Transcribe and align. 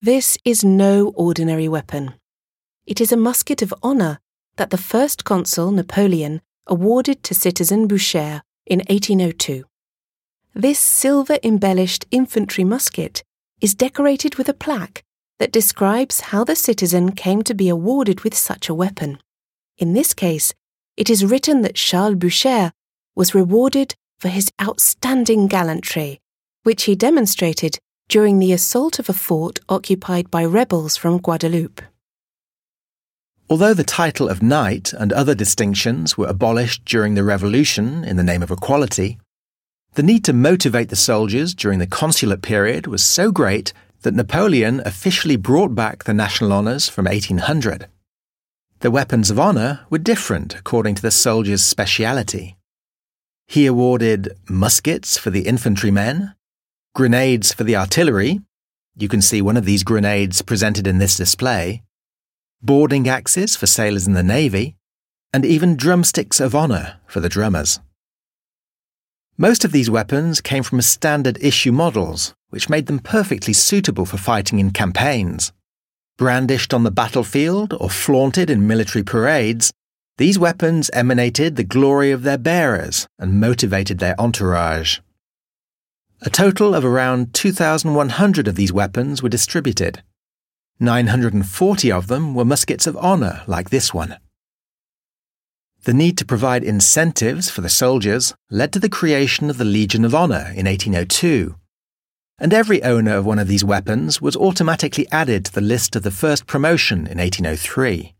This 0.00 0.38
is 0.44 0.62
no 0.62 1.08
ordinary 1.16 1.66
weapon. 1.66 2.14
It 2.86 3.00
is 3.00 3.10
a 3.10 3.16
musket 3.16 3.62
of 3.62 3.74
honour 3.82 4.20
that 4.54 4.70
the 4.70 4.78
first 4.78 5.24
consul, 5.24 5.72
Napoleon, 5.72 6.40
awarded 6.68 7.24
to 7.24 7.34
citizen 7.34 7.88
Boucher 7.88 8.42
in 8.64 8.78
1802. 8.88 9.64
This 10.54 10.78
silver 10.78 11.38
embellished 11.42 12.06
infantry 12.12 12.62
musket 12.62 13.24
is 13.60 13.74
decorated 13.74 14.36
with 14.36 14.48
a 14.48 14.54
plaque 14.54 15.02
that 15.40 15.50
describes 15.50 16.20
how 16.30 16.44
the 16.44 16.54
citizen 16.54 17.10
came 17.10 17.42
to 17.42 17.54
be 17.54 17.68
awarded 17.68 18.20
with 18.20 18.36
such 18.36 18.68
a 18.68 18.74
weapon. 18.74 19.18
In 19.78 19.94
this 19.94 20.14
case, 20.14 20.54
it 20.96 21.10
is 21.10 21.24
written 21.24 21.62
that 21.62 21.74
Charles 21.74 22.14
Boucher 22.14 22.70
was 23.16 23.34
rewarded 23.34 23.96
for 24.20 24.28
his 24.28 24.52
outstanding 24.62 25.48
gallantry, 25.48 26.20
which 26.62 26.84
he 26.84 26.94
demonstrated 26.94 27.80
during 28.08 28.38
the 28.38 28.52
assault 28.52 28.98
of 28.98 29.08
a 29.08 29.12
fort 29.12 29.60
occupied 29.68 30.30
by 30.30 30.44
rebels 30.44 30.96
from 30.96 31.18
Guadeloupe. 31.18 31.82
Although 33.50 33.74
the 33.74 33.84
title 33.84 34.28
of 34.28 34.42
knight 34.42 34.92
and 34.92 35.12
other 35.12 35.34
distinctions 35.34 36.16
were 36.16 36.26
abolished 36.26 36.84
during 36.84 37.14
the 37.14 37.24
Revolution 37.24 38.04
in 38.04 38.16
the 38.16 38.22
name 38.22 38.42
of 38.42 38.50
equality, 38.50 39.18
the 39.94 40.02
need 40.02 40.24
to 40.24 40.32
motivate 40.32 40.90
the 40.90 40.96
soldiers 40.96 41.54
during 41.54 41.78
the 41.78 41.86
consulate 41.86 42.42
period 42.42 42.86
was 42.86 43.02
so 43.02 43.30
great 43.30 43.72
that 44.02 44.14
Napoleon 44.14 44.80
officially 44.84 45.36
brought 45.36 45.74
back 45.74 46.04
the 46.04 46.14
national 46.14 46.52
honours 46.52 46.88
from 46.88 47.06
1800. 47.06 47.88
The 48.80 48.90
weapons 48.90 49.30
of 49.30 49.40
honour 49.40 49.80
were 49.90 49.98
different 49.98 50.54
according 50.54 50.94
to 50.96 51.02
the 51.02 51.10
soldiers' 51.10 51.64
speciality. 51.64 52.56
He 53.46 53.66
awarded 53.66 54.36
muskets 54.48 55.18
for 55.18 55.30
the 55.30 55.48
infantrymen, 55.48 56.34
grenades 56.98 57.52
for 57.52 57.62
the 57.62 57.76
artillery. 57.76 58.40
You 58.96 59.06
can 59.06 59.22
see 59.22 59.40
one 59.40 59.56
of 59.56 59.64
these 59.64 59.84
grenades 59.84 60.42
presented 60.42 60.84
in 60.88 60.98
this 60.98 61.16
display. 61.16 61.84
Boarding 62.60 63.08
axes 63.08 63.54
for 63.54 63.68
sailors 63.68 64.08
in 64.08 64.14
the 64.14 64.24
Navy, 64.24 64.74
and 65.32 65.44
even 65.44 65.76
drumsticks 65.76 66.40
of 66.40 66.56
honour 66.56 66.98
for 67.06 67.20
the 67.20 67.28
drummers. 67.28 67.78
Most 69.36 69.64
of 69.64 69.70
these 69.70 69.88
weapons 69.88 70.40
came 70.40 70.64
from 70.64 70.82
standard 70.82 71.38
issue 71.40 71.70
models, 71.70 72.34
which 72.50 72.68
made 72.68 72.86
them 72.86 72.98
perfectly 72.98 73.52
suitable 73.52 74.04
for 74.04 74.16
fighting 74.16 74.58
in 74.58 74.72
campaigns. 74.72 75.52
Brandished 76.16 76.74
on 76.74 76.82
the 76.82 76.90
battlefield 76.90 77.74
or 77.74 77.90
flaunted 77.90 78.50
in 78.50 78.66
military 78.66 79.04
parades, 79.04 79.70
these 80.16 80.36
weapons 80.36 80.90
emanated 80.92 81.54
the 81.54 81.62
glory 81.62 82.10
of 82.10 82.24
their 82.24 82.38
bearers 82.38 83.06
and 83.20 83.38
motivated 83.38 84.00
their 84.00 84.20
entourage. 84.20 84.98
A 86.20 86.30
total 86.30 86.74
of 86.74 86.84
around 86.84 87.32
2,100 87.32 88.48
of 88.48 88.56
these 88.56 88.72
weapons 88.72 89.22
were 89.22 89.28
distributed. 89.28 90.02
940 90.80 91.92
of 91.92 92.08
them 92.08 92.34
were 92.34 92.44
muskets 92.44 92.88
of 92.88 92.96
honour, 92.96 93.42
like 93.46 93.70
this 93.70 93.94
one. 93.94 94.16
The 95.84 95.94
need 95.94 96.18
to 96.18 96.24
provide 96.24 96.64
incentives 96.64 97.50
for 97.50 97.60
the 97.60 97.68
soldiers 97.68 98.34
led 98.50 98.72
to 98.72 98.80
the 98.80 98.88
creation 98.88 99.48
of 99.48 99.58
the 99.58 99.64
Legion 99.64 100.04
of 100.04 100.12
Honour 100.12 100.52
in 100.56 100.66
1802. 100.66 101.54
And 102.40 102.52
every 102.52 102.82
owner 102.82 103.16
of 103.16 103.24
one 103.24 103.38
of 103.38 103.46
these 103.46 103.64
weapons 103.64 104.20
was 104.20 104.36
automatically 104.36 105.06
added 105.12 105.44
to 105.44 105.52
the 105.52 105.60
list 105.60 105.94
of 105.94 106.02
the 106.02 106.10
first 106.10 106.46
promotion 106.46 107.06
in 107.06 107.18
1803. 107.18 108.14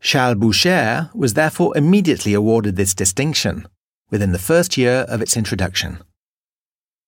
Charles 0.00 0.36
Boucher 0.36 1.10
was 1.14 1.34
therefore 1.34 1.76
immediately 1.76 2.34
awarded 2.34 2.74
this 2.74 2.94
distinction 2.94 3.68
within 4.10 4.32
the 4.32 4.38
first 4.38 4.76
year 4.76 5.04
of 5.08 5.22
its 5.22 5.36
introduction. 5.36 6.02